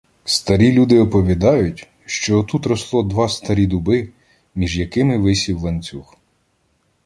[0.25, 4.09] Старі люди оповідають, що отут росло два старі дуби,
[4.55, 6.15] між якими висів ланцюг.